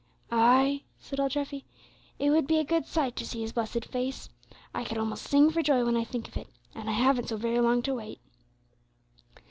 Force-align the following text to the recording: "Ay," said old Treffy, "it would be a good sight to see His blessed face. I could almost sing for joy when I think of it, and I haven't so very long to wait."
"Ay," 0.31 0.81
said 0.99 1.19
old 1.19 1.29
Treffy, 1.33 1.63
"it 2.17 2.31
would 2.31 2.47
be 2.47 2.57
a 2.57 2.63
good 2.63 2.87
sight 2.87 3.15
to 3.17 3.23
see 3.23 3.41
His 3.41 3.53
blessed 3.53 3.85
face. 3.85 4.29
I 4.73 4.83
could 4.83 4.97
almost 4.97 5.25
sing 5.29 5.51
for 5.51 5.61
joy 5.61 5.85
when 5.85 5.95
I 5.95 6.03
think 6.05 6.27
of 6.27 6.37
it, 6.37 6.47
and 6.73 6.89
I 6.89 6.93
haven't 6.93 7.27
so 7.29 7.37
very 7.37 7.59
long 7.59 7.83
to 7.83 7.93
wait." 7.93 8.19